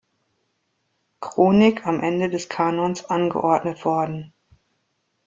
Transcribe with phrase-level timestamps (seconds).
[1.19, 4.33] Chronik am Ende des Kanons angeordnet worden.